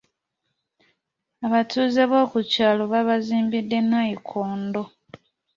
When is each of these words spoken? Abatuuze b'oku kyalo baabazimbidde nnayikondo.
Abatuuze 1.45 2.03
b'oku 2.11 2.37
kyalo 2.51 2.83
baabazimbidde 2.91 3.77
nnayikondo. 3.81 4.81